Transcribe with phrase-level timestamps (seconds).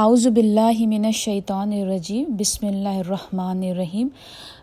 [0.00, 4.08] اعوذ باللہ من الشیطان الرجیم، بسم اللہ الرحمن الرحیم۔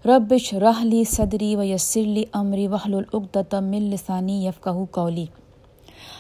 [0.06, 5.26] ربش رحلی صدری و یسرلی امری وحل العقدۃ من لسانی یفقہ قولی۔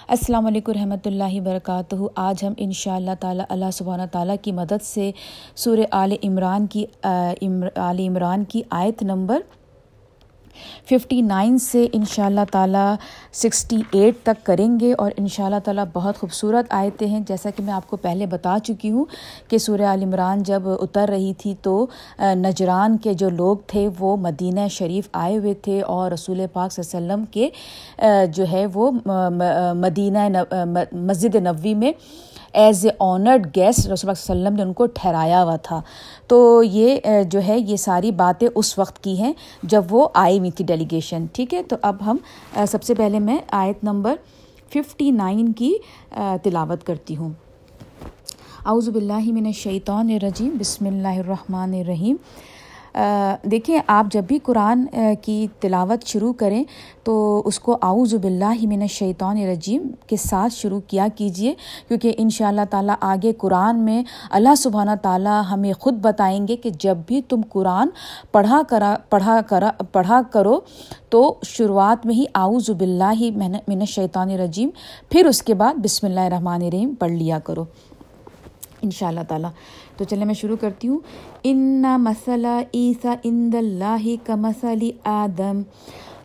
[0.07, 4.51] السلام علیکم رحمۃ اللہ وبرکاتہ۔ آج ہم ان شاء اللہ تعالیٰ اللہ سبحانہ تعالیٰ کی
[4.51, 5.11] مدد سے
[5.63, 9.39] سورہ آل عمران کی آل عمران کی آیت نمبر
[10.89, 12.95] ففٹی نائن سے ان شاء اللہ تعالیٰ
[13.33, 17.49] سکسٹی ایٹ تک کریں گے اور ان شاء اللہ تعالیٰ بہت خوبصورت آیتیں ہیں۔ جیسا
[17.49, 19.05] کہ میں آپ کو پہلے بتا چکی ہوں
[19.47, 21.85] کہ سورہ عمران جب اتر رہی تھی تو
[22.35, 26.97] نجران کے جو لوگ تھے وہ مدینہ شریف آئے ہوئے تھے اور رسول پاک صلی
[26.97, 27.49] اللہ علیہ وسلم کے
[28.33, 28.91] جو ہے وہ
[29.75, 30.27] مدینہ
[30.91, 31.91] مسجد نبوی میں
[32.53, 35.81] ایز اے آنرڈ گیسٹ رسول اللہ علیہ وسلم نے ان کو ٹھہرایا ہوا تھا۔
[36.27, 40.51] تو یہ جو ہے، یہ ساری باتیں اس وقت کی ہیں جب وہ آئی ہوئی
[40.51, 42.17] تھی ڈیلیگیشن ٹھیک ہے؟ تو اب ہم
[42.67, 44.15] سب سے پہلے میں آیت نمبر
[44.73, 45.73] ففٹی نائن کی
[46.43, 47.29] تلاوت کرتی ہوں۔
[48.65, 52.15] اعوذ باللہ من الشیطان الرجیم، بسم اللہ الرحمن الرحیم۔
[53.51, 54.85] دیکھیں، آپ جب بھی قرآن
[55.21, 56.63] کی تلاوت شروع کریں
[57.03, 61.53] تو اس کو اعوذ باللہ من الشیطان الرجیم کے ساتھ شروع کیا کیجیے
[61.87, 66.55] کیونکہ ان شاء اللہ تعالیٰ آگے قرآن میں اللہ سبحانہ تعالیٰ ہمیں خود بتائیں گے
[66.55, 67.89] کہ جب بھی تم قرآن
[68.31, 70.59] پڑھا کرا پڑھا کرا، پڑھا کرو
[71.09, 74.69] تو شروعات میں ہی اعوذ باللہ من الشیطان الرجیم،
[75.09, 77.63] پھر اس کے بعد بسم اللہ الرحمن الرحیم پڑھ لیا کرو۔
[78.81, 79.49] ان شاء اللہ تعالیٰ۔
[79.99, 80.99] تو چلے میں شروع کرتی ہوں.
[81.43, 85.61] ان مسئلہ عیسیٰ اند اللہ کا مسئلہ آدم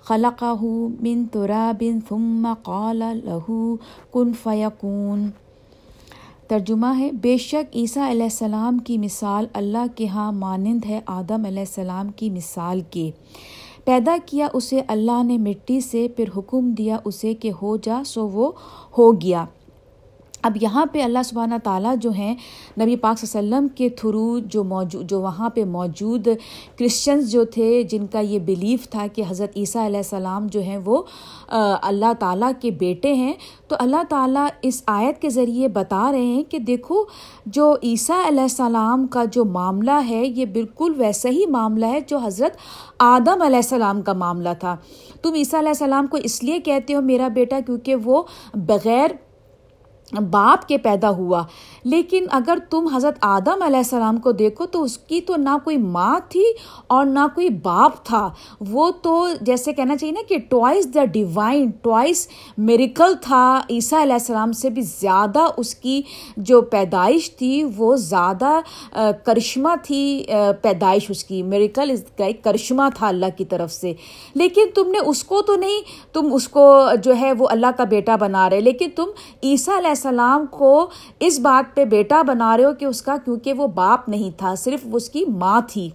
[0.03, 0.63] خلقہ
[1.01, 3.65] من تراب ثم قال له
[4.13, 5.29] کن فیکون
[6.49, 11.45] ترجمہ ہے، بے شک عیسیٰ علیہ السلام کی مثال اللہ کے ہاں مانند ہے آدم
[11.45, 13.11] علیہ السلام کی مثال کے۔
[13.85, 18.29] پیدا کیا اسے اللہ نے مٹی سے، پھر حکم دیا اسے کہ ہو جا، سو
[18.29, 18.53] وہ
[18.99, 19.45] ہو گیا۔
[20.45, 22.35] اب یہاں پہ اللہ سبحانہ تعالیٰ جو ہیں،
[22.81, 26.29] نبی پاک صلی اللہ علیہ وسلم کے تھرو جو موجود جو وہاں پہ موجود
[26.79, 30.79] کرسچنز جو تھے، جن کا یہ بلیف تھا کہ حضرت عیسیٰ علیہ السلام جو ہیں
[30.85, 31.03] وہ
[31.49, 33.33] اللہ تعالیٰ کے بیٹے ہیں۔
[33.69, 37.03] تو اللہ تعالیٰ اس آیت کے ذریعے بتا رہے ہیں کہ دیکھو،
[37.47, 42.19] جو عیسیٰ علیہ السلام کا جو معاملہ ہے، یہ بالکل ویسا ہی معاملہ ہے جو
[42.19, 42.57] حضرت
[42.99, 44.77] آدم علیہ السلام کا معاملہ تھا۔
[45.23, 48.23] تم عیسیٰ علیہ السلام کو اس لیے کہتے ہو میرا بیٹا کیونکہ وہ
[48.55, 49.11] بغیر
[50.13, 51.43] باپ کے پیدا ہوا۔
[51.85, 55.77] لیکن اگر تم حضرت آدم علیہ السلام کو دیکھو تو اس کی تو نہ کوئی
[55.77, 56.45] ماں تھی
[56.87, 61.71] اور نہ کوئی باپ تھا۔ وہ تو جیسے کہنا چاہیے نا کہ twice the divine
[61.71, 62.29] twice
[62.59, 66.03] miracle تھا۔ عیسیٰ علیہ السلام سے بھی زیادہ اس کی
[66.37, 68.61] جو پیدائش تھی، وہ زیادہ
[69.25, 70.25] کرشمہ تھی۔
[70.63, 73.93] پیدائش اس کی۔ میریکل اس کا ایک کرشمہ تھا اللہ کی طرف سے۔
[74.35, 75.81] لیکن تم نے اس کو تو نہیں،
[76.13, 79.07] تم اس کو جو ہے وہ اللہ کا بیٹا بنا رہے۔ لیکن تم
[79.43, 80.91] عیسیٰ علیہ السلام کو
[81.21, 84.55] اس بات پہ بیٹا بنا رہے ہو کہ اس کا کیونکہ وہ باپ نہیں تھا،
[84.55, 85.91] صرف اس کی ماں تھی۔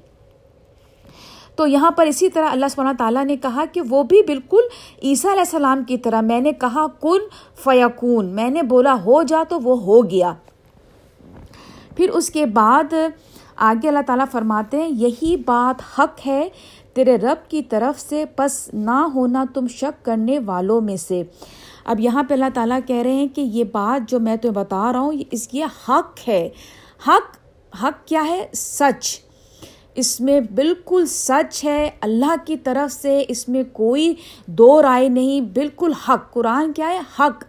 [1.56, 4.62] تو یہاں پر اسی طرح اللہ سبحانہ تعالیٰ نے کہا کہ وہ بھی بالکل
[5.04, 7.20] عیسیٰ علیہ السلام کی طرح، میں نے کہا، کن
[7.64, 10.34] فیقون میں نے بولا، ہو جا تو وہ ہو گیا۔
[11.96, 12.94] پھر اس کے بعد
[13.56, 16.50] آگے اللہ تعالیٰ فرماتے ہیں، یہی بات حق ہے
[16.94, 21.24] تیرے رب کی طرف سے، پس نہ ہونا تم شک کرنے والوں میں سے۔
[21.86, 24.94] اب یہاں پہ اللہ تعالیٰ کہہ رہے ہیں کہ یہ بات جو میں تمہیں بتا
[24.94, 26.50] رہا ہوں اس کی حق ہے۔
[27.08, 27.38] حق
[27.84, 29.20] حق کیا ہے؟ سچ۔
[29.96, 35.42] اس میں بالکل سچ ہے۔ اللہ کی طرف سے اس میں کوئی دو رائے نہیں،
[35.42, 37.44] بالکل حق۔ قرآن کیا ہے؟ حق۔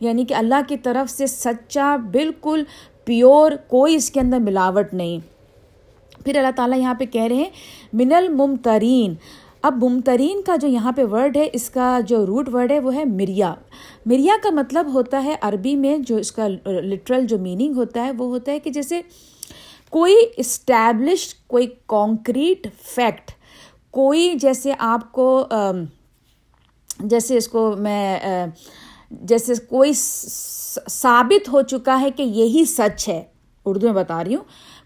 [0.00, 2.62] یعنی کہ اللہ کی طرف سے سچا، بالکل
[3.04, 5.18] پیور، کوئی اس کے اندر ملاوٹ نہیں۔
[6.24, 7.50] پھر اللہ تعالیٰ یہاں پہ کہہ رہے ہیں،
[7.92, 9.14] من الممترین
[9.66, 12.94] اب ممترین کا جو یہاں پہ ورڈ ہے، اس کا جو روٹ ورڈ ہے، وہ
[12.94, 13.54] ہے مریا
[14.06, 18.10] مریا کا مطلب ہوتا ہے عربی میں جو اس کا لٹرل جو میننگ ہوتا ہے،
[18.10, 19.00] وہ ہوتا ہے کہ جیسے
[19.90, 23.30] کوئی اسٹیبلشڈ کوئی کانکریٹ فیکٹ
[23.90, 25.46] کوئی جیسے آپ کو
[27.00, 28.18] جیسے اس کو میں
[29.10, 33.22] جیسے کوئی ثابت ہو چکا ہے کہ یہی سچ ہے۔
[33.66, 34.44] اردو میں بتا رہی ہوں۔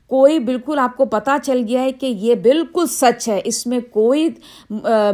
[0.09, 3.81] کوئی بالکل آپ کو پتہ چل گیا ہے کہ یہ بالکل سچ ہے، اس میں
[3.91, 4.29] کوئی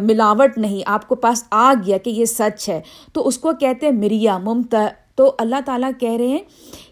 [0.03, 2.81] ملاوٹ نہیں۔ آپ کو پاس آ گیا کہ یہ سچ ہے۔
[3.13, 6.39] تو اس کو کہتے ہیں مریا ممتا تو اللہ تعالیٰ کہہ رہے ہیں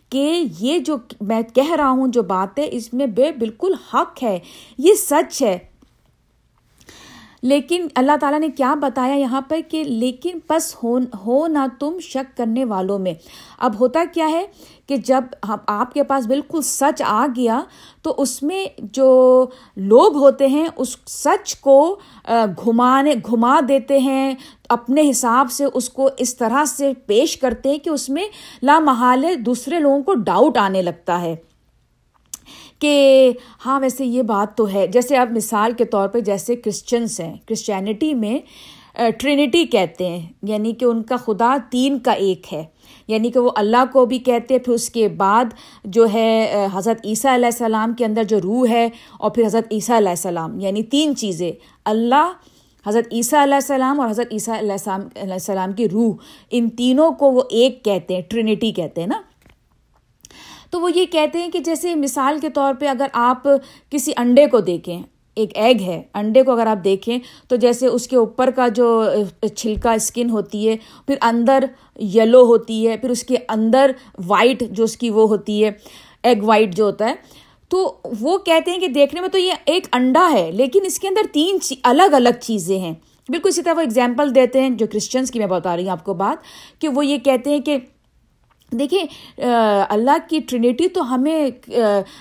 [0.08, 4.22] کہ یہ جو میں کہہ رہا ہوں جو بات ہے، اس میں بے بالکل حق
[4.22, 4.38] ہے۔
[4.78, 5.58] یہ سچ ہے۔
[7.42, 11.98] لیکن اللہ تعالیٰ نے کیا بتایا یہاں پر کہ لیکن بس ہو ہو نہ تم
[12.02, 13.14] شک کرنے والوں میں۔
[13.58, 14.46] اب ہوتا کیا ہے
[14.86, 15.24] کہ جب
[15.66, 17.60] آپ کے پاس بالکل سچ آ گیا
[18.02, 19.46] تو اس میں جو
[19.76, 21.98] لوگ ہوتے ہیں، اس سچ کو
[22.64, 24.34] گھمانے گھما دیتے ہیں۔
[24.68, 28.26] اپنے حساب سے اس کو اس طرح سے پیش کرتے ہیں کہ اس میں
[28.62, 31.34] لامحال دوسرے لوگوں کو ڈاؤٹ آنے لگتا ہے۔
[32.82, 33.32] کہ
[33.66, 37.34] ہاں ویسے یہ بات تو ہے۔ جیسے اب مثال کے طور پہ جیسے کرسچنس ہیں
[37.46, 38.38] کرسچینٹی میں
[39.18, 42.64] ٹرینٹی کہتے ہیں یعنی کہ ان کا خدا تین کا ایک ہے۔
[43.08, 45.44] یعنی کہ وہ اللہ کو بھی کہتے پھر اس کے بعد
[45.84, 48.88] جو ہے حضرت عیسیٰ علیہ السلام کے اندر جو روح ہے،
[49.18, 51.52] اور پھر حضرت عیسیٰ علیہ السلام۔ یعنی تین چیزیں۔
[51.84, 52.32] اللہ،
[52.86, 56.14] حضرت عیسیٰ علیہ السلام، اور حضرت عیسیٰ علیہ السلام علیہ السلام کی روح۔
[56.50, 59.20] ان تینوں کو وہ ایک کہتے ہیں ٹرینٹی کہتے ہیں نا۔
[60.72, 63.48] تو وہ یہ کہتے ہیں کہ جیسے مثال کے طور پہ اگر آپ
[63.90, 65.02] کسی انڈے کو دیکھیں،
[65.36, 69.04] ایک ایگ ہے، انڈے کو اگر آپ دیکھیں تو جیسے اس کے اوپر کا جو
[69.56, 70.76] چھلکا اسکن ہوتی ہے،
[71.06, 71.64] پھر اندر
[72.14, 73.90] یلو ہوتی ہے، پھر اس کے اندر
[74.26, 75.70] وائٹ جو اس کی وہ ہوتی ہے
[76.22, 77.14] ایگ وائٹ جو ہوتا ہے۔
[77.70, 81.08] تو وہ کہتے ہیں کہ دیکھنے میں تو یہ ایک انڈا ہے، لیکن اس کے
[81.08, 82.94] اندر تین الگ الگ چیزیں ہیں۔
[83.28, 86.04] بالکل اسی طرح وہ اگزامپل دیتے ہیں جو کرسچنس کی میں بتا رہی ہوں آپ
[86.04, 86.44] کو بات،
[86.80, 87.76] کہ وہ یہ کہتے ہیں کہ
[88.78, 89.04] دیکھیں
[89.38, 91.50] اللہ کی ٹرینیٹی تو ہمیں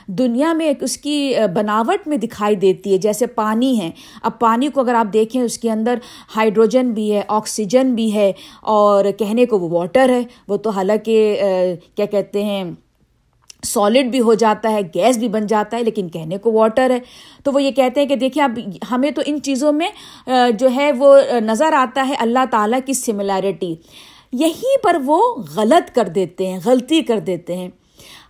[0.07, 3.89] دنیا میں اس کی بناوٹ میں دکھائی دیتی ہے، جیسے پانی ہے۔
[4.21, 6.00] اب پانی کو اگر آپ دیکھیں، اس کے اندر
[6.36, 8.31] ہائیڈروجن بھی ہے، آکسیجن بھی ہے،
[8.62, 11.36] اور کہنے کو وہ واٹر ہے۔ وہ تو حالانکہ
[11.95, 12.63] کیا کہتے ہیں
[13.63, 17.00] سالڈ بھی ہو جاتا ہے، گیس بھی بن جاتا ہے، لیکن کہنے کو واٹر ہے۔
[17.44, 18.59] تو وہ یہ کہتے ہیں کہ دیکھیں، اب
[18.92, 19.89] ہمیں تو ان چیزوں میں
[20.59, 23.74] جو ہے وہ نظر آتا ہے اللہ تعالیٰ کی سملیرٹی
[24.31, 27.69] یہیں پر وہ غلط کر دیتے ہیں، غلطی کر دیتے ہیں۔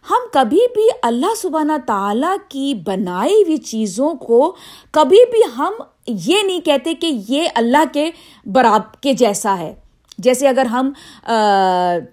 [0.09, 4.55] ہم کبھی بھی اللہ سبحانہ تعالیٰ کی بنائی ہوئی چیزوں کو
[4.91, 5.73] کبھی بھی ہم
[6.07, 8.09] یہ نہیں کہتے کہ یہ اللہ کے
[8.45, 9.73] براب کے جیسا ہے۔
[10.17, 10.91] جیسے اگر ہم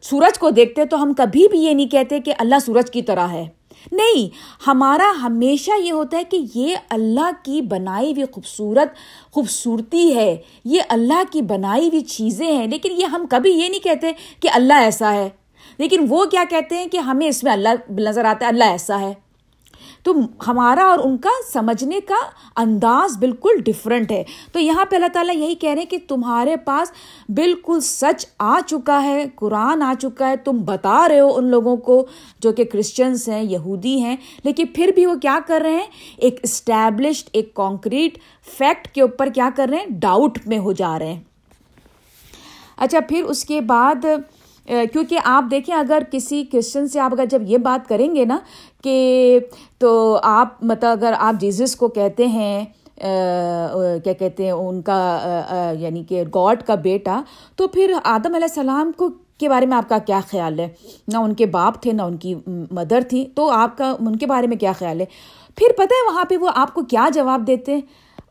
[0.02, 3.26] سورج کو دیکھتے تو ہم کبھی بھی یہ نہیں کہتے کہ اللہ سورج کی طرح
[3.29, 3.46] ہے۔
[3.93, 4.29] نہیں،
[4.67, 8.88] ہمارا ہمیشہ یہ ہوتا ہے کہ یہ اللہ کی بنائی ہوئی خوبصورت،
[9.32, 13.85] خوبصورتی ہے، یہ اللہ کی بنائی ہوئی چیزیں ہیں، لیکن یہ ہم کبھی یہ نہیں
[13.85, 15.29] کہتے کہ اللہ ایسا ہے۔
[15.79, 19.00] لیکن وہ کیا کہتے ہیں کہ ہمیں اس میں اللہ نظر آتا ہے، اللہ ایسا
[19.00, 19.27] ہے۔
[20.02, 20.12] تو
[20.46, 25.36] ہمارا اور ان کا سمجھنے کا انداز بالکل ڈفرینٹ ہے۔ تو یہاں پہ اللہ تعالیٰ
[25.36, 26.92] یہی کہہ رہے ہیں کہ تمہارے پاس
[27.28, 31.76] بالکل سچ آ چکا ہے، قرآن آ چکا ہے، تم بتا رہے ہو ان لوگوں
[31.76, 32.06] کو
[32.40, 35.86] جو کہ کرسچنس ہیں، یہودی ہیں۔ لیکن پھر بھی وہ کیا کر رہے ہیں؟
[36.16, 38.18] ایک اسٹیبلشڈ ایک کانکریٹ
[38.58, 41.20] فیکٹ کے اوپر کیا کر رہے ہیں؟ ڈاؤٹ میں ہو جا رہے ہیں۔
[42.76, 44.04] اچھا پھر اس کے بعد
[44.68, 48.38] کیونکہ آپ دیکھیں، اگر کسی کرسچن سے آپ اگر جب یہ بات کریں گے نا
[48.84, 49.38] کہ
[49.78, 52.64] تو آپ مطلب اگر آپ جیزس کو کہتے ہیں
[52.96, 57.20] کیا کہتے ہیں، ان کا یعنی کہ گاڈ کا بیٹا،
[57.56, 60.68] تو پھر آدم علیہ السلام کو کے بارے میں آپ کا کیا خیال ہے؟
[61.08, 62.34] نہ ان کے باپ تھے، نہ ان کی
[62.70, 65.06] مدر تھی، تو آپ کا، ان کے بارے میں کیا خیال ہے؟
[65.58, 67.80] پھر پتہ ہے وہاں پہ وہ آپ کو کیا جواب دیتے ہیں؟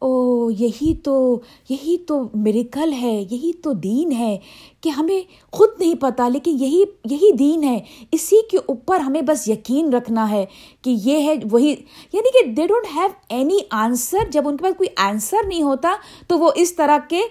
[0.01, 1.39] او یہی تو
[1.69, 4.37] یہی تو میریکل ہے، یہی تو دین ہے
[4.81, 5.21] کہ ہمیں
[5.51, 7.79] خود نہیں پتہ، لیکن یہی یہی دین ہے۔
[8.11, 10.45] اسی کے اوپر ہمیں بس یقین رکھنا ہے
[10.81, 11.69] کہ یہ ہے وہی
[12.13, 15.95] یعنی کہ they don't have any answer جب ان کے پاس کوئی آنسر نہیں ہوتا،
[16.27, 17.21] تو وہ اس طرح کے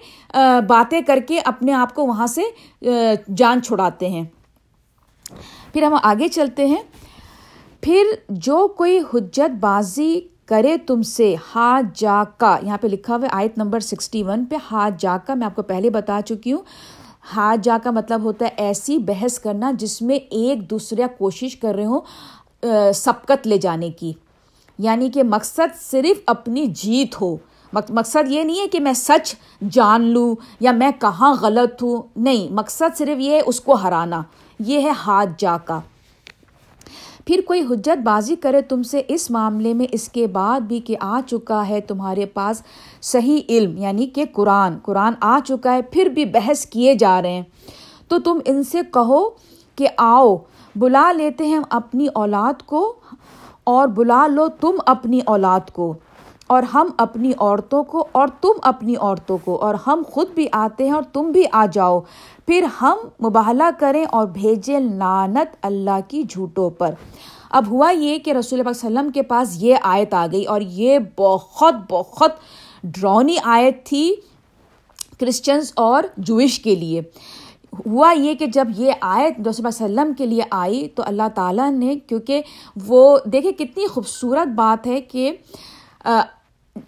[0.67, 2.41] باتیں کر کے اپنے آپ کو وہاں سے
[3.35, 4.23] جان چھڑاتے ہیں۔
[5.73, 6.81] پھر ہم آگے چلتے ہیں۔
[7.81, 13.23] پھر جو کوئی حجت بازی کرے تم سے ہا جا کا۔ یہاں پہ لکھا ہوا
[13.23, 16.53] ہے، آیت نمبر سکسٹی ون پہ ہا جا کا۔ میں آپ کو پہلے بتا چکی
[16.53, 16.61] ہوں۔
[17.35, 21.75] ہا جا کا مطلب ہوتا ہے ایسی بحث کرنا جس میں ایک دوسرے کوشش کر
[21.75, 21.99] رہے ہوں
[22.93, 24.13] سبقت لے جانے کی۔
[24.77, 27.37] یعنی کہ مقصد صرف اپنی جیت ہو۔
[27.73, 29.35] مقصد یہ نہیں ہے کہ میں سچ
[29.71, 34.21] جان لوں یا میں کہاں غلط ہوں۔ نہیں، مقصد صرف یہ ہے اس کو ہرانا۔
[34.59, 35.79] یہ ہے ہاتھ جا کا۔
[37.27, 40.95] پھر کوئی حجت بازی کرے تم سے اس معاملے میں اس کے بعد بھی کہ
[40.99, 42.61] آ چکا ہے تمہارے پاس
[43.01, 47.31] صحیح علم یعنی کہ قرآن۔ قرآن آ چکا ہے، پھر بھی بحث کیے جا رہے
[47.31, 47.43] ہیں۔
[48.07, 49.29] تو تم ان سے کہو
[49.75, 50.35] کہ آؤ،
[50.75, 52.93] بلا لیتے ہیں اپنی اولاد کو
[53.63, 55.93] اور بلا لو تم اپنی اولاد کو۔
[56.47, 60.85] اور ہم اپنی عورتوں کو اور تم اپنی عورتوں کو اور ہم خود بھی آتے
[60.85, 61.99] ہیں اور تم بھی آ جاؤ۔
[62.45, 66.91] پھر ہم مباہلا کریں اور بھیجیں لانت اللہ کی جھوٹوں پر۔
[67.49, 70.61] اب ہوا یہ کہ رسول اللہ علیہ وسلم کے پاس یہ آیت آ گئی اور
[70.61, 72.31] یہ بہت بہت
[72.83, 74.15] ڈرونی آیت تھی
[75.19, 77.01] کرسچنس اور جوئش کے لیے۔
[77.85, 81.71] ہوا یہ کہ جب یہ آیت رسول اللہ وسلم کے لیے آئی تو اللہ تعالیٰ
[81.71, 82.41] نے، کیونکہ
[82.87, 85.31] وہ دیکھے کتنی خوبصورت بات ہے کہ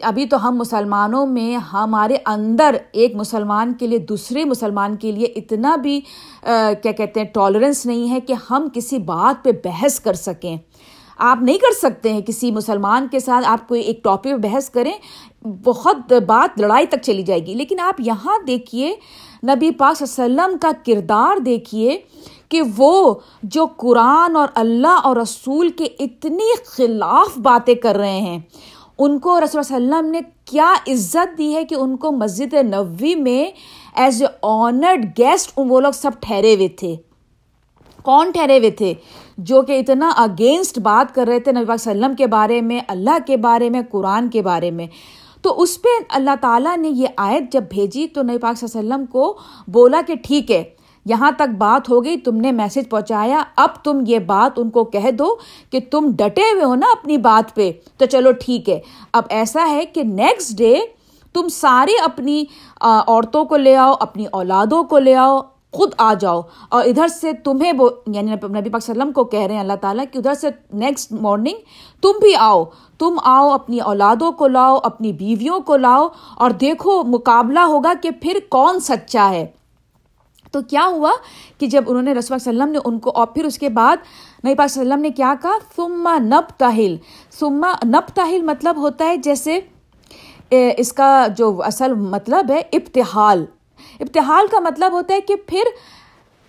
[0.01, 5.25] ابھی تو ہم مسلمانوں میں ہمارے اندر ایک مسلمان کے لیے دوسرے مسلمان کے لیے
[5.25, 5.99] اتنا بھی
[6.41, 10.57] کیا کہتے ہیں ٹالرنس نہیں ہے کہ ہم کسی بات پہ بحث کر سکیں۔
[11.17, 14.69] آپ نہیں کر سکتے ہیں کسی مسلمان کے ساتھ آپ کوئی ایک ٹاپک پہ بحث
[14.69, 14.93] کریں،
[15.65, 18.95] بہت بات لڑائی تک چلی جائے گی۔ لیکن آپ یہاں دیکھیے،
[19.43, 21.99] نبی پاک صلی اللہ علیہ وسلم کا کردار دیکھیے
[22.49, 28.39] کہ وہ جو قرآن اور اللہ اور رسول کے اتنی خلاف باتیں کر رہے ہیں۔
[28.99, 32.53] ان کو رسول اللہ علیہ وسلم نے کیا عزت دی ہے کہ ان کو مسجد
[32.53, 33.51] نبوی میں
[33.95, 36.95] ایز اے آنرڈ گیسٹ وہ لوگ سب ٹھہرے ہوئے تھے۔
[38.03, 38.93] کون ٹھہرے ہوئے تھے؟
[39.37, 43.17] جو کہ اتنا اگینسٹ بات کر رہے تھے نبی پاک وسلم کے بارے میں، اللہ
[43.27, 44.87] کے بارے میں، قرآن کے بارے میں۔
[45.41, 48.79] تو اس پہ اللہ تعالیٰ نے یہ آیت جب بھیجی تو نبی پاک صلی اللہ
[48.79, 49.37] علیہ وسلم کو
[49.67, 50.63] بولا کہ ٹھیک ہے
[51.05, 54.83] یہاں تک بات ہو گئی، تم نے میسج پہنچایا، اب تم یہ بات ان کو
[54.83, 55.35] کہہ دو
[55.71, 58.79] کہ تم ڈٹے ہوئے ہو نا اپنی بات پہ۔ تو چلو ٹھیک ہے۔
[59.13, 60.79] اب ایسا ہے کہ نیکسٹ ڈے
[61.33, 62.43] تم سارے اپنی
[62.81, 65.41] عورتوں کو لے آؤ، اپنی اولادوں کو لے آؤ،
[65.71, 69.53] خود آ جاؤ۔ اور ادھر سے تمہیں وہ یعنی نبی پاک وسلم کو کہہ رہے
[69.53, 71.57] ہیں اللہ تعالیٰ کہ ادھر سے نیکسٹ مارننگ
[72.01, 72.63] تم بھی آؤ۔
[72.99, 78.09] تم آؤ، اپنی اولادوں کو لاؤ، اپنی بیویوں کو لاؤ۔ اور دیکھو، مقابلہ ہوگا کہ
[78.11, 79.58] پھر کون سچا ہے۔
[80.51, 81.11] تو کیا ہوا
[81.59, 83.97] کہ جب انہوں نے رسول وسلم نے ان کو اور پھر اس کے بعد
[84.45, 86.95] نبی پاک وسلم نے کیا کہا؟ سما نب تاہل
[87.39, 89.59] سما نب تاہل مطلب ہوتا ہے جیسے
[90.77, 93.45] اس کا جو اصل مطلب ہے ابتحال۔
[93.99, 95.63] ابتحال کا مطلب ہوتا ہے کہ پھر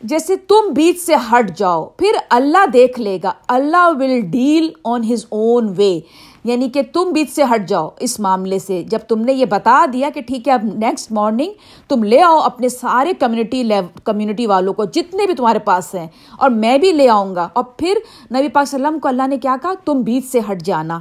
[0.03, 5.03] جیسے تم بیچ سے ہٹ جاؤ، پھر اللہ دیکھ لے گا۔ اللہ will deal on
[5.13, 5.99] his own وے
[6.45, 9.85] یعنی کہ تم بیچ سے ہٹ جاؤ اس معاملے سے۔ جب تم نے یہ بتا
[9.93, 11.53] دیا کہ ٹھیک ہے، اب نیکسٹ مارننگ
[11.89, 13.63] تم لے آؤ اپنے سارے کمیونٹی
[14.05, 16.07] کمیونٹی والوں کو، جتنے بھی تمہارے پاس ہیں،
[16.39, 17.99] اور میں بھی لے آؤں گا۔ اور پھر
[18.31, 20.99] نبی پاک وسلم کو اللہ نے کیا کہا؟ تم بیچ سے ہٹ جانا۔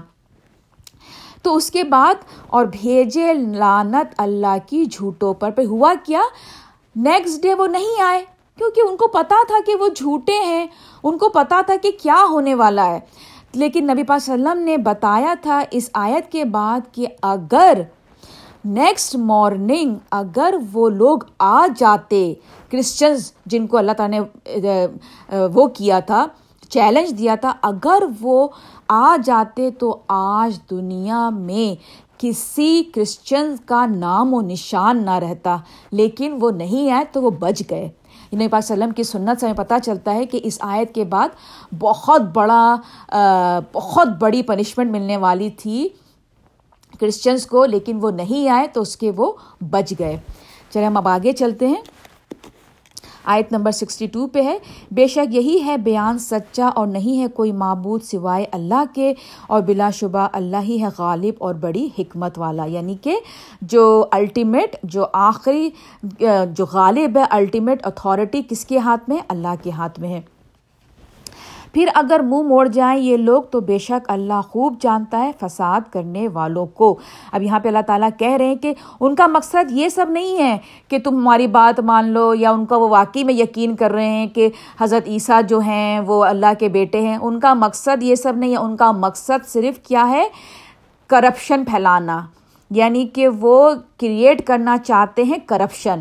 [1.42, 2.16] تو اس کے بعد،
[2.48, 6.22] اور بھیجے لانت اللہ کی جھوٹوں پر۔ پہ ہوا کیا؟
[6.96, 8.24] نیکسٹ ڈے وہ نہیں آئے،
[8.58, 10.68] کیونکہ ان کو پتا تھا کہ وہ جھوٹے ہیں۔
[11.04, 13.00] ان کو پتا تھا کہ کیا ہونے والا ہے۔
[13.54, 17.82] لیکن نبی پاک وسلم نے بتایا تھا اس آیت کے بعد کہ اگر
[18.66, 22.34] نیکسٹ مارننگ اگر وہ لوگ آ جاتے
[22.72, 24.86] کرسچنز جن کو اللہ تعالیٰ نے
[25.54, 26.26] وہ کیا تھا
[26.70, 28.48] چیلنج دیا تھا، اگر وہ
[28.88, 31.76] آ جاتے تو آج دنیا میں
[32.18, 35.58] کسی کرسچن کا نام و نشان نہ رہتا،
[35.92, 37.90] لیکن وہ نہیں آئے تو وہ بچ گئے۔
[38.32, 41.04] یعنی نبی پاک وسلم کی سنت سے ہمیں پتہ چلتا ہے کہ اس آیت کے
[41.04, 41.30] بعد
[41.80, 42.76] بہت بڑا
[43.74, 45.90] بہت بڑی پنشمنٹ ملنے والی تھی
[47.00, 49.32] کرسچنس کو، لیکن وہ نہیں آئے تو اس کے وہ
[49.70, 50.18] بچ گئے۔
[50.70, 51.82] چلے ہم اب آگے چلتے ہیں۔
[53.30, 54.58] آیت نمبر سکسٹی ٹو پہ ہے۔
[54.92, 59.14] بے شک یہی ہے، بیان سچا اور نہیں ہے، کوئی معبود سوائے اللہ کے
[59.48, 63.20] اور بلا شبہ اللہ ہی ہے غالب اور بڑی حکمت والا۔ یعنی کہ
[63.62, 65.70] جو الٹیمیٹ جو آخری،
[66.52, 70.22] جو غالب ہے الٹیمیٹ اتھارٹی کس کے ہاتھ میں؟ اللہ کے ہاتھ میں ہے۔
[71.74, 75.82] پھر اگر منہ موڑ جائیں یہ لوگ تو بے شک اللہ خوب جانتا ہے فساد
[75.92, 77.00] کرنے والوں کو۔
[77.32, 80.38] اب یہاں پہ اللہ تعالیٰ کہہ رہے ہیں کہ ان کا مقصد یہ سب نہیں
[80.38, 80.58] ہے
[80.88, 84.10] کہ تم ہماری بات مان لو یا ان کا وہ واقعی میں یقین کر رہے
[84.10, 84.50] ہیں کہ
[84.82, 88.52] حضرت عیسیٰ جو ہیں وہ اللہ کے بیٹے ہیں، ان کا مقصد یہ سب نہیں
[88.52, 90.28] ہے۔ ان کا مقصد صرف کیا ہے؟
[91.08, 92.22] کرپشن پھیلانا۔
[92.72, 96.00] یعنی کہ وہ کریٹ کرنا چاہتے ہیں کرپشن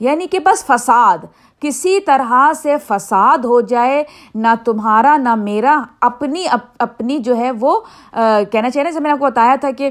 [0.00, 1.18] یعنی کہ بس فساد۔
[1.60, 6.44] کسی طرح سے فساد ہو جائے، نہ تمہارا، نہ میرا، اپنی
[6.78, 7.80] اپنی جو ہے وہ
[8.52, 9.90] کہنا چاہیے سے میں نے آپ کو بتایا تھا کہ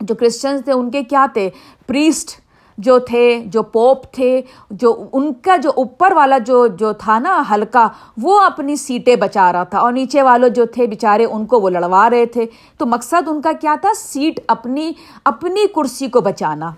[0.00, 1.50] جو کرسچنس تھے، ان کے کیا تھے؟
[1.86, 2.40] پریسٹ
[2.78, 7.42] جو تھے، جو پوپ تھے، جو ان کا جو اوپر والا جو جو تھا نا
[7.50, 7.88] ہلکا،
[8.22, 11.70] وہ اپنی سیٹیں بچا رہا تھا۔ اور نیچے والوں جو تھے بیچارے، ان کو وہ
[11.70, 12.46] لڑوا رہے تھے۔
[12.78, 14.92] تو مقصد ان کا کیا تھا؟ سیٹ اپنی
[15.24, 16.70] اپنی کرسی کو بچانا۔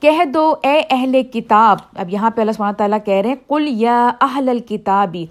[0.00, 3.66] کہہ دو، اے اہل کتاب۔ اب یہاں پہ اللہ سبحانہ تعالیٰ کہہ رہے ہیں کل
[3.70, 5.24] یا اہل الکتابی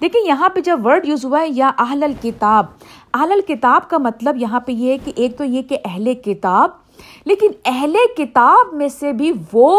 [0.00, 2.66] دیکھیں، یہاں پہ جب ورڈ یوز ہوا ہے، یا اہل الکتاب۔
[3.14, 6.70] اہل الکتاب کا مطلب یہاں پہ یہ ہے کہ ایک تو یہ کہ اہل کتاب،
[7.24, 9.78] لیکن اہل کتاب میں سے بھی وہ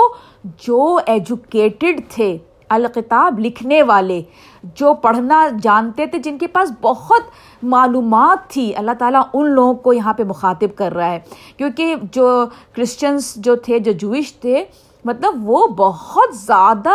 [0.68, 2.38] جو ایجوکیٹڈ تھے۔
[2.70, 4.22] الکتاب لکھنے والے
[4.64, 7.22] جو پڑھنا جانتے تھے، جن کے پاس بہت
[7.64, 11.20] معلومات تھی، اللہ تعالیٰ ان لوگوں کو یہاں پہ مخاطب کر رہا ہے۔
[11.58, 14.66] کیونکہ جو کرسچنس جو تھے، جو جوئش تھے
[15.06, 16.90] مطلب وہ بہت زیادہ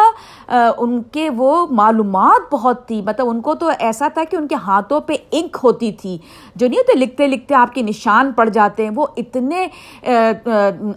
[0.78, 4.54] ان کے وہ معلومات بہت تھی۔ مطلب ان کو تو ایسا تھا کہ ان کے
[4.54, 6.18] ہاتھوں پہ انک ہوتی تھی۔
[6.54, 9.66] جو نہیں ہوتے، لکھتے لکھتے آپ کے نشان پڑ جاتے ہیں۔ وہ اتنے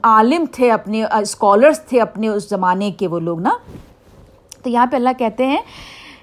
[0.03, 3.49] عالم تھے اپنے اسکالرس تھے اپنے اس زمانے کے وہ لوگ، نا؟
[4.63, 5.61] تو یہاں پہ اللہ کہتے ہیں،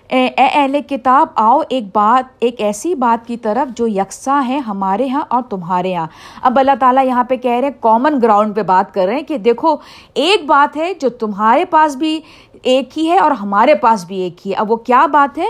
[0.09, 5.09] اے اہل کتاب، آؤ ایک بات، ایک ایسی بات کی طرف جو یکساں ہے ہمارے
[5.09, 6.07] ہاں اور تمہارے یہاں
[6.43, 9.23] اب اللہ تعالیٰ یہاں پہ کہہ رہے ہیں کامن گراؤنڈ پہ بات کر رہے ہیں
[9.23, 9.77] کہ دیکھو،
[10.15, 12.21] ایک بات ہے جو تمہارے پاس بھی
[12.63, 15.47] ایک ہی ہے اور ہمارے پاس بھی ایک ہی ہے۔ اب وہ کیا بات ہے؟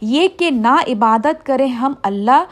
[0.00, 2.44] یہ کہ نہ عبادت کریں ہم اللہ،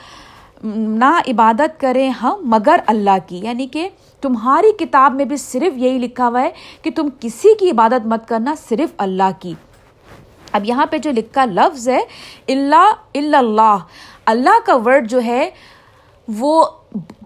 [0.65, 3.89] نہ عبادت کریں ہم مگر اللہ کی۔ یعنی کہ
[4.21, 6.51] تمہاری کتاب میں بھی صرف یہی لکھا ہوا ہے
[6.83, 9.55] کہ تم کسی کی عبادت مت کرنا، صرف اللہ کی۔
[10.53, 12.01] اب یہاں پہ جو لکھا لفظ ہے
[12.49, 13.77] اللہ اللہ
[14.27, 15.51] اللہ کا ورڈ جو ہے،
[16.29, 16.65] وہ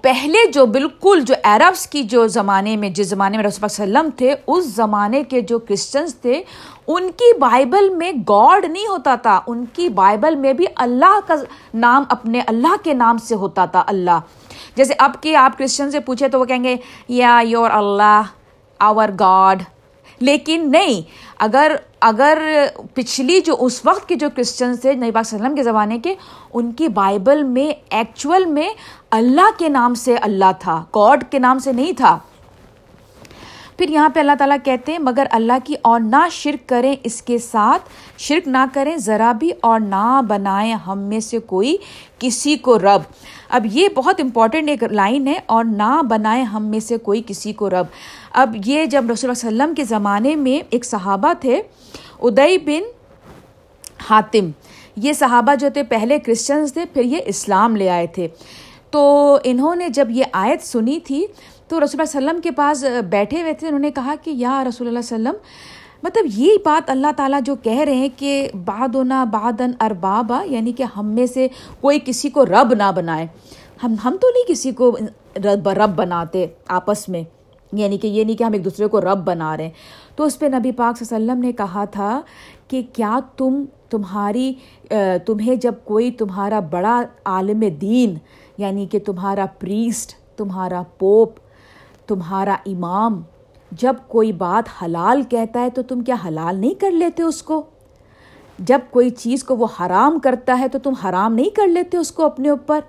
[0.03, 4.35] پہلے جو بالکل جو عربس کی جو زمانے میں، جس زمانے میں رسول وسلم تھے،
[4.47, 6.43] اس زمانے کے جو کرسچنس تھے،
[6.87, 11.35] ان کی بائبل میں گاڈ نہیں ہوتا تھا، ان کی بائبل میں بھی اللہ کا
[11.75, 14.21] نام اپنے اللہ کے نام سے ہوتا تھا، اللہ۔
[14.77, 16.77] جیسے اب کہ آپ کرسچن سے پوچھے تو وہ کہیں گے،
[17.09, 18.23] یا یور اللہ،
[18.79, 19.63] آور گاڈ۔
[20.21, 21.03] لیکن نہیں
[21.45, 22.39] اگر اگر
[22.95, 26.15] پچھلی جو اس وقت کے جو کرسچنس تھے نبی پاک وسلم کے زمانے کے،
[26.55, 28.69] ان کی بائبل میں ایکچول میں
[29.11, 32.19] اللہ کے نام سے اللہ تھا گاڈ کے نام سے نہیں تھا.
[33.83, 37.23] پھر یہاں پہ اللہ تعالیٰ کہتے ہیں، مگر اللہ کی اور نہ شرک کریں اس
[37.23, 41.77] کے ساتھ، شرک نہ کریں، ذرا بھی اور نہ بنائیں ہم میں سے کوئی
[42.19, 43.03] کسی کو رب۔
[43.49, 47.53] اب یہ بہت امپورٹنٹ ایک لائن ہے، اور نہ بنائیں ہم میں سے کوئی کسی
[47.53, 47.87] کو رب۔
[48.33, 51.63] اب یہ جب رسول اللہ علیہ وسلم کے زمانے میں ایک صحابہ تھے
[52.21, 52.91] ادئی بن
[54.11, 54.51] حاتم۔
[54.97, 58.29] یہ صحابہ جو تھے، پہلے کرسچنس تھے، پھر یہ اسلام لے آئے تھے۔
[58.91, 61.25] تو انہوں نے جب یہ آیت سنی تھی
[61.73, 64.63] تو رسول اللہ علیہ وسلم کے پاس بیٹھے ہوئے تھے، انہوں نے کہا کہ یا
[64.65, 65.37] رسول اللہ علیہ وسلم
[66.03, 70.85] مطلب یہ بات اللہ تعالیٰ جو کہہ رہے ہیں کہ بادنا بادن اربابا یعنی کہ
[70.97, 71.47] ہم میں سے
[71.81, 73.27] کوئی کسی کو رب نہ بنائے.
[73.83, 74.91] ہم ہم تو نہیں کسی کو
[75.45, 76.47] رب رب بناتے
[76.79, 77.23] آپس میں
[77.73, 79.71] یعنی کہ یہ نہیں کہ ہم ایک دوسرے کو رب بنا رہے ہیں.
[80.17, 82.21] تو اس پہ نبی پاک صلی اللہ علیہ وسلم نے کہا تھا
[82.69, 84.53] کہ کیا تم تمہاری
[85.27, 88.15] تمہیں جب کوئی تمہارا بڑا عالم دین
[88.59, 91.39] یعنی کہ تمہارا پریسٹ تمہارا پوپ
[92.15, 93.23] تمہارا امام
[93.73, 97.63] جب کوئی بات حلال کہتا ہے تو تم کیا حلال نہیں کر لیتے اس کو؟
[98.59, 102.13] جب کوئی چیز کو وہ حرام کرتا ہے تو تم حرام نہیں کر لیتے اس
[102.13, 102.81] کو اپنے اوپر؟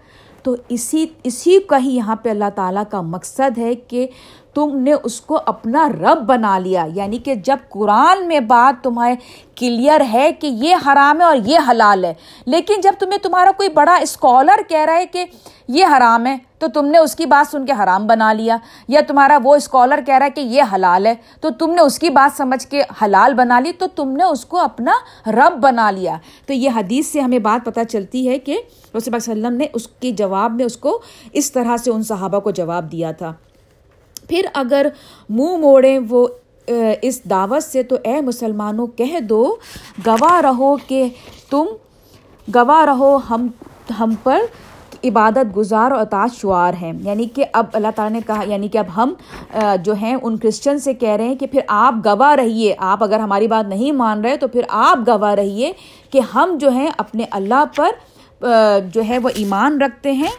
[0.43, 4.07] تو اسی اسی کا ہی یہاں پہ اللہ تعالیٰ کا مقصد ہے کہ
[4.53, 9.15] تم نے اس کو اپنا رب بنا لیا یعنی کہ جب قرآن میں بات تمہیں
[9.55, 12.13] کلیئر ہے کہ یہ حرام ہے اور یہ حلال ہے،
[12.45, 15.25] لیکن جب تمہیں تمہارا کوئی بڑا اسکالر کہہ رہا ہے کہ
[15.67, 19.01] یہ حرام ہے، تو تم نے اس کی بات سن کے حرام بنا لیا، یا
[19.07, 22.09] تمہارا وہ اسکالر کہہ رہا ہے کہ یہ حلال ہے، تو تم نے اس کی
[22.09, 24.93] بات سمجھ کے حلال بنا لی، تو تم نے اس کو اپنا
[25.27, 28.61] رب بنا لیا۔ تو یہ حدیث سے ہمیں بات پتہ چلتی ہے کہ
[28.97, 30.99] رسول وسلم نے اس کے جواب میں اس کو
[31.33, 33.33] اس طرح سے ان صحابہ کو جواب دیا تھا۔
[34.27, 34.85] پھر اگر
[35.29, 36.27] منہ موڑیں وہ
[37.01, 39.43] اس دعوت سے تو اے مسلمانوں کہہ دو،
[40.05, 41.05] گواہ رہو کہ
[41.49, 41.65] تم،
[42.55, 43.47] گواہ رہو ہم
[43.99, 44.41] ہم پر
[45.03, 48.77] عبادت گزار اور اطاعت شعار ہیں۔ یعنی کہ اب اللہ تعالیٰ نے کہا یعنی کہ
[48.77, 49.13] اب ہم
[49.83, 53.19] جو ہیں ان کرسچن سے کہہ رہے ہیں کہ پھر آپ گواہ رہیے۔ آپ اگر
[53.19, 55.71] ہماری بات نہیں مان رہے تو پھر آپ گواہ رہیے
[56.11, 58.45] کہ ہم جو ہیں اپنے اللہ پر
[58.93, 60.31] جو ہے وہ ایمان رکھتے ہیں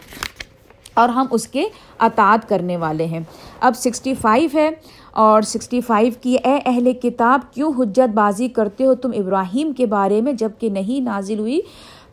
[0.93, 1.67] اور ہم اس کے
[1.99, 3.19] اطاعت کرنے والے ہیں۔
[3.59, 4.69] اب سکسٹی فائیو ہے
[5.11, 9.85] اور سکسٹی فائیو کی اے اہل کتاب کیوں حجت بازی کرتے ہو تم ابراہیم کے
[9.85, 11.59] بارے میں جبکہ نہیں نازل ہوئی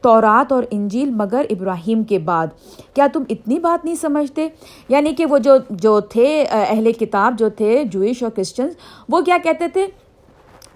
[0.01, 2.47] تورات اور انجیل مگر ابراہیم کے بعد؟
[2.95, 4.49] کیا تم اتنی بات نہیں سمجھتے؟
[4.89, 8.75] یعنی کہ وہ جو جو تھے اہل کتاب، جو تھے جوئش اور کرسچنس
[9.09, 9.87] وہ کیا کہتے تھے؟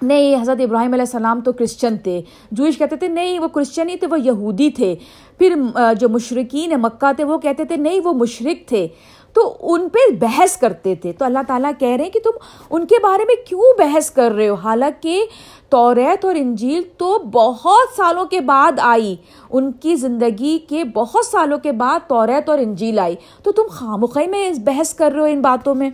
[0.03, 3.97] نہیں، حضرت ابراہیم علیہ السلام تو کرسچن تھے۔ جوئش کہتے تھے، نہیں، وہ کرسچن ہی
[3.97, 4.95] تھے، وہ یہودی تھے۔
[5.39, 5.55] پھر
[5.99, 8.89] جو مشرقین مکہ تھے، وہ کہتے تھے، نہیں، وہ مشرق تھے۔
[9.33, 12.31] تو ان پہ بحث کرتے تھے۔ تو اللہ تعالیٰ کہہ رہے ہیں کہ تم
[12.71, 15.27] ان کے بارے میں کیوں بحث کر رہے ہو؟ حالانکہ
[15.69, 19.17] توریت اور انجیل تو بہت سالوں کے بعد آئی۔
[19.51, 24.27] ان کی زندگی کے بہت سالوں کے بعد توریت اور انجیل آئی۔ تو تم خامخی
[24.27, 25.91] میں بحث کر رہے ہو ان باتوں میں؟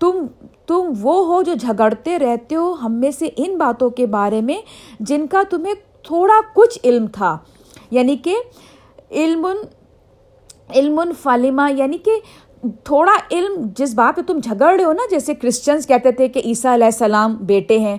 [0.00, 0.26] تم
[0.66, 4.60] تم وہ ہو جو جھگڑتے رہتے ہو ہم میں سے ان باتوں کے بارے میں
[5.00, 7.38] جن کا تمہیں تھوڑا کچھ علم تھا۔
[7.90, 8.36] یعنی کہ
[9.10, 9.46] علم
[10.74, 12.12] علم فالمہ یعنی کہ
[12.84, 16.42] تھوڑا علم جس بات پہ تم جھگڑ رہے ہو نا، جیسے کرسچنس کہتے تھے کہ
[16.44, 17.96] عیسیٰ علیہ السلام بیٹے ہیں،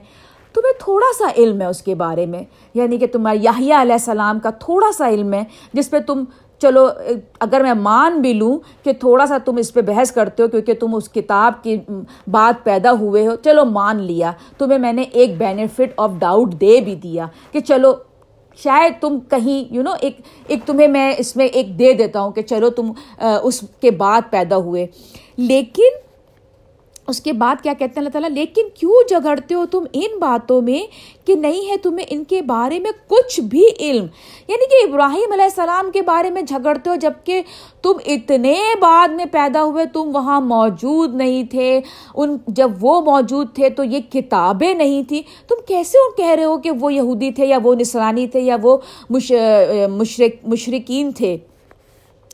[0.54, 4.40] تمہیں تھوڑا سا علم ہے اس کے بارے میں۔ یعنی کہ تمہارا یاہیا علیہ السلام
[4.40, 6.24] کا تھوڑا سا علم ہے، جس پہ تم
[6.62, 6.88] چلو،
[7.40, 10.74] اگر میں مان بھی لوں کہ تھوڑا سا تم اس پہ بحث کرتے ہو کیونکہ
[10.74, 11.78] تم اس کتاب کی
[12.32, 16.80] بات پیدا ہوئے ہو، چلو مان لیا، تمہیں میں نے ایک بینیفٹ آف ڈاؤٹ دے
[16.82, 17.94] بھی دیا کہ چلو،
[18.60, 22.32] شاید تم کہیں یو نو ایک ایک تمہیں میں اس میں ایک دے دیتا ہوں
[22.32, 24.86] کہ چلو تم اس کے بعد پیدا ہوئے۔
[25.38, 26.07] لیکن
[27.08, 30.62] اس کے بعد کیا کہتے ہیں اللہ تعالیٰ؟ لیکن کیوں جھگڑتے ہو تم ان باتوں
[30.62, 30.82] میں
[31.28, 34.06] کہ نہیں ہے تمہیں ان کے بارے میں کچھ بھی علم؟
[34.48, 37.42] یعنی کہ ابراہیم علیہ السلام کے بارے میں جھگڑتے ہو جبکہ
[37.82, 41.82] تم اتنے بعد میں پیدا ہوئے، تم وہاں موجود نہیں تھے۔
[42.16, 46.58] ان جب وہ موجود تھے تو یہ کتابیں نہیں تھیں۔ تم کیسے کہہ رہے ہو
[46.58, 48.78] کہ وہ یہودی تھے یا وہ نسرانی تھے یا وہ
[49.10, 51.38] مشرق مشرقین تھے؟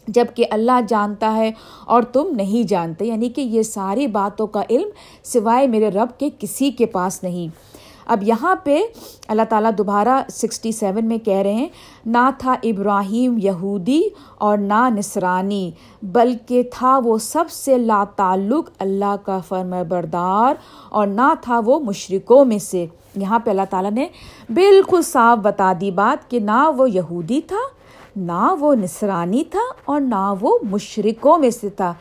[0.08, 1.52] جبکہ اللہ جانتا ہے
[1.86, 4.90] اور تم نہیں جانتے یعنی کہ یہ ساری باتوں کا علم
[5.24, 7.74] سوائے میرے رب کے کسی کے پاس نہیں۔
[8.06, 8.82] اب یہاں پہ
[9.28, 11.68] اللہ تعالیٰ دوبارہ سکسٹی سیون میں کہہ رہے ہیں،
[12.06, 14.02] نہ تھا ابراہیم یہودی
[14.36, 20.54] اور نہ نصرانی، بلکہ تھا وہ سب سے لا تعلق اللہ کا فرم بردار
[20.90, 22.86] اور نہ تھا وہ مشرقوں میں سے۔
[23.16, 24.08] یہاں پہ اللہ تعالیٰ نے
[24.50, 27.83] بالکل صاف بتا دی بات کہ نہ وہ یہودی تھا
[28.16, 31.94] نہ وہ نصرانی تھا اور نہ وہ مشرقوں میں سے تھا۔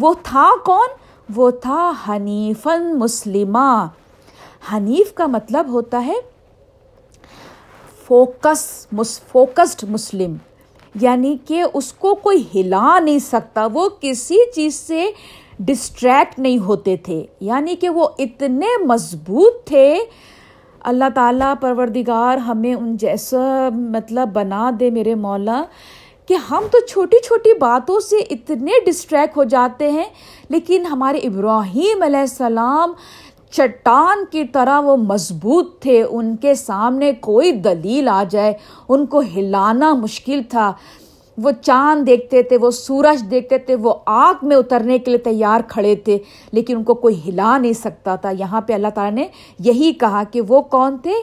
[0.00, 0.88] وہ تھا کون؟
[1.34, 3.86] وہ تھا حنیفن مسلمہ۔
[4.72, 6.14] حنیف کا مطلب ہوتا ہے
[8.06, 8.86] فوکس
[9.32, 10.34] فوکسڈ مسلم۔
[11.00, 15.10] یعنی کہ اس کو کوئی ہلا نہیں سکتا، وہ کسی چیز سے
[15.58, 19.98] ڈسٹریکٹ نہیں ہوتے تھے۔ یعنی کہ وہ اتنے مضبوط تھے
[20.90, 25.62] اللہ تعالیٰ پروردگار ہمیں ان جیسا مطلب بنا دے میرے مولا
[26.28, 30.04] کہ ہم تو چھوٹی چھوٹی باتوں سے اتنے ڈسٹریکٹ ہو جاتے ہیں،
[30.50, 32.92] لیکن ہمارے ابراہیم علیہ السلام
[33.52, 38.52] چٹان کی طرح وہ مضبوط تھے، ان کے سامنے کوئی دلیل آ جائے،
[38.88, 40.72] ان کو ہلانا مشکل تھا۔
[41.38, 45.60] وہ چاند دیکھتے تھے، وہ سورج دیکھتے تھے، وہ آگ میں اترنے کے لیے تیار
[45.68, 46.18] کھڑے تھے،
[46.52, 49.26] لیکن ان کو کوئی ہلا نہیں سکتا تھا۔ یہاں پہ اللہ تعالیٰ نے
[49.58, 51.14] یہی کہا کہ وہ کون تھے؟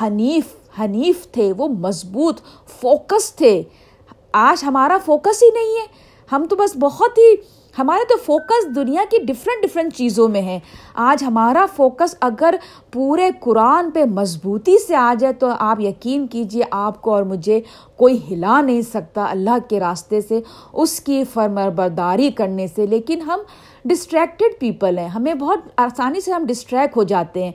[0.00, 0.44] حنیف
[0.80, 2.40] حنیف تھے، وہ مضبوط،
[2.80, 3.62] فوکس تھے۔
[4.32, 5.86] آج ہمارا فوکس ہی نہیں ہے۔
[6.32, 7.34] ہم تو بس بہت ہی
[7.78, 10.58] ہمارے تو فوکس دنیا کی ڈفرینٹ ڈفرینٹ چیزوں میں ہے۔
[10.94, 12.54] آج ہمارا فوکس اگر
[12.92, 17.60] پورے قرآن پہ مضبوطی سے آ جائے تو آپ یقین کیجیے آپ کو اور مجھے
[17.96, 20.40] کوئی ہلا نہیں سکتا اللہ کے راستے سے،
[20.72, 23.40] اس کی فرمر برداری کرنے سے۔ لیکن ہم
[23.84, 27.52] ڈسٹریکٹیڈ پیپل ہیں۔ ہمیں بہت آسانی سے ہم ڈسٹریکٹ ہو جاتے ہیں۔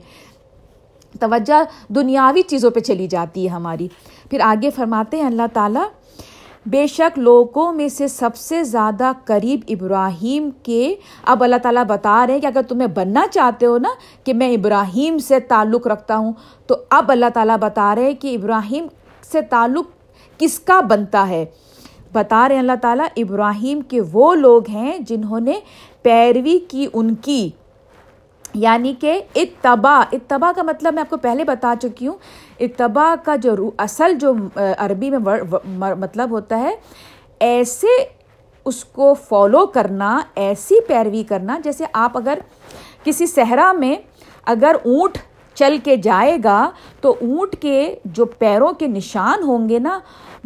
[1.20, 3.88] توجہ دنیاوی چیزوں پہ چلی جاتی ہے ہماری۔
[4.30, 5.84] پھر آگے فرماتے ہیں اللہ تعالیٰ
[6.70, 12.26] بے شک لوگوں میں سے سب سے زیادہ قریب ابراہیم کے، اب اللہ تعالیٰ بتا
[12.26, 13.88] رہے ہیں کہ اگر تمہیں بننا چاہتے ہو نا
[14.24, 16.32] کہ میں ابراہیم سے تعلق رکھتا ہوں،
[16.66, 18.86] تو اب اللہ تعالیٰ بتا رہے ہیں کہ ابراہیم
[19.32, 19.86] سے تعلق
[20.38, 21.44] کس کا بنتا ہے؟
[22.12, 25.60] بتا رہے ہیں اللہ تعالیٰ، ابراہیم کے وہ لوگ ہیں جنہوں نے
[26.02, 27.50] پیروی کی ان کی۔
[28.54, 32.16] یعنی کہ اتباع اتباع کا مطلب میں آپ کو پہلے بتا چکی ہوں،
[32.60, 35.18] اتباع کا جو اصل جو عربی میں
[35.78, 36.74] مطلب ہوتا ہے،
[37.40, 37.96] ایسے
[38.66, 42.38] اس کو فالو کرنا، ایسی پیروی کرنا، جیسے آپ اگر
[43.04, 43.94] کسی صحرا میں
[44.46, 45.18] اگر اونٹ
[45.56, 49.98] چل کے جائے گا، تو اونٹ کے جو پیروں کے نشان ہوں گے نا،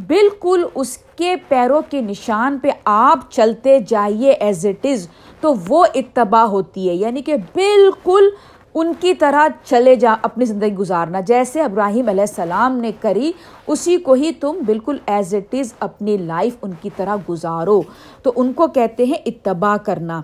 [0.06, 5.06] بالکل اس کے پیروں کے نشان پہ آپ چلتے جائیے ایز اٹ از
[5.44, 8.28] تو وہ اتباع ہوتی ہے یعنی کہ بالکل
[8.74, 13.32] ان کی طرح چلے جا، اپنی زندگی گزارنا۔ جیسے ابراہیم علیہ السلام نے کری،
[13.66, 17.82] اسی کو ہی تم بالکل ایز اٹ از اپنی لائف ان کی طرح گزارو۔
[18.22, 20.22] تو ان کو کہتے ہیں اتباع کرنا۔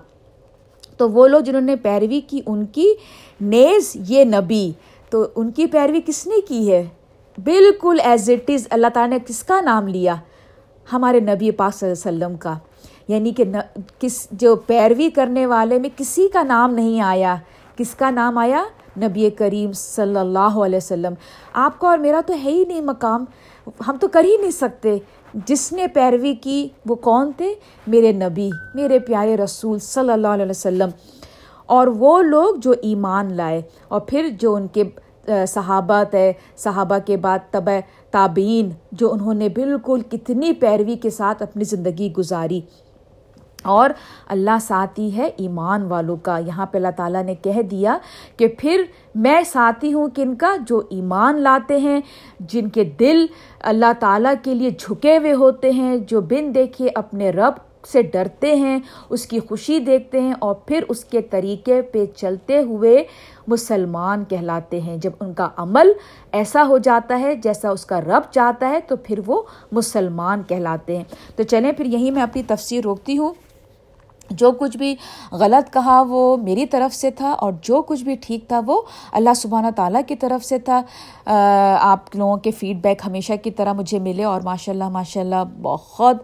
[0.96, 2.94] تو وہ لوگ جنہوں نے پیروی کی، ان کی
[3.40, 4.72] نیز یہ نبی۔
[5.10, 6.86] تو ان کی پیروی کس نے کی ہے؟
[7.44, 10.14] بالکل ایز اٹ از اللہ تعالیٰ نے کس کا نام لیا؟
[10.92, 12.58] ہمارے نبی پاک صلی اللہ علیہ وسلم کا۔
[13.10, 13.44] یعنی کہ
[13.98, 17.36] کس جو پیروی کرنے والے میں کسی کا نام نہیں آیا.
[17.76, 18.62] کس کا نام آیا؟
[19.02, 21.14] نبی کریم صلی اللہ علیہ وسلم.
[21.52, 23.24] آپ کا اور میرا تو ہے ہی نہیں مقام.
[23.88, 24.96] ہم تو کر ہی نہیں سکتے.
[25.46, 27.52] جس نے پیروی کی وہ کون تھے؟
[27.86, 30.88] میرے نبی، میرے پیارے رسول صلی اللہ علیہ وسلم.
[31.66, 33.62] اور وہ لوگ جو ایمان لائے.
[33.88, 34.84] اور پھر جو ان کے
[35.48, 37.68] صحابت ہے صحابہ کے بعد طب
[38.10, 42.60] تابعین، جو انہوں نے بالکل کتنی پیروی کے ساتھ اپنی زندگی گزاری.
[43.64, 43.90] اور
[44.28, 47.98] اللہ ساتھی ہے ایمان والوں کا۔ یہاں پہ اللہ تعالیٰ نے کہہ دیا
[48.36, 48.82] کہ پھر
[49.14, 52.00] میں ساتھی ہوں کن کا؟ جو ایمان لاتے ہیں،
[52.40, 53.26] جن کے دل
[53.60, 57.52] اللہ تعالیٰ کے لیے جھکے ہوئے ہوتے ہیں، جو بن دیکھے اپنے رب
[57.86, 58.78] سے ڈرتے ہیں،
[59.10, 63.04] اس کی خوشی دیکھتے ہیں اور پھر اس کے طریقے پہ چلتے ہوئے
[63.46, 65.92] مسلمان کہلاتے ہیں۔ جب ان کا عمل
[66.32, 69.42] ایسا ہو جاتا ہے جیسا اس کا رب چاہتا ہے، تو پھر وہ
[69.72, 71.04] مسلمان کہلاتے ہیں۔
[71.36, 73.34] تو چلیں، پھر یہیں میں اپنی تفسیر روکتی ہوں۔
[74.30, 74.94] جو کچھ بھی
[75.32, 79.34] غلط کہا وہ میری طرف سے تھا اور جو کچھ بھی ٹھیک تھا وہ اللہ
[79.36, 80.82] سبحانہ تعالیٰ کی طرف سے تھا۔
[81.80, 85.44] آپ لوگوں کے فیڈ بیک ہمیشہ کی طرح مجھے ملے اور ماشاء اللہ ماشاء اللہ
[85.62, 86.16] بہت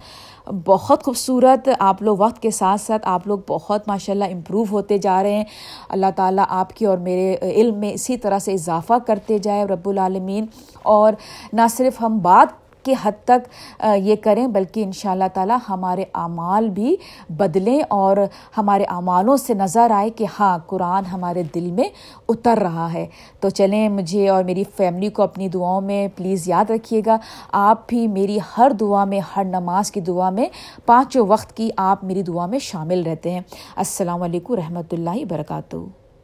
[0.65, 4.99] بہت خوبصورت آپ لوگ وقت کے ساتھ ساتھ آپ لوگ بہت ماشاء اللہ امپروو ہوتے
[4.99, 5.45] جا رہے ہیں۔
[5.89, 9.89] اللہ تعالیٰ آپ کی اور میرے علم میں اسی طرح سے اضافہ کرتے جائے رب
[9.89, 10.47] العالمین۔
[10.83, 11.13] اور
[11.53, 16.05] نہ صرف ہم بات کے حد تک یہ کریں، بلکہ ان شاء اللہ تعالیٰ ہمارے
[16.15, 16.97] اعمال بھی
[17.31, 18.17] بدلیں اور
[18.59, 21.89] ہمارے اعمالوں سے نظر آئے کہ ہاں قرآن ہمارے دل میں
[22.29, 23.07] اتر رہا ہے۔
[23.41, 27.17] تو چلیں، مجھے اور میری فیملی کو اپنی دعاؤں میں پلیز یاد رکھیے گا۔
[27.53, 30.49] آپ بھی میری ہر دعا میں، ہر نماز کی دعا میں،
[30.87, 33.41] پانچوں وقت کی آپ میری دعا میں شامل رہتے ہیں۔
[33.77, 36.06] السلام علیکم رحمۃ اللہ وبرکاتہ۔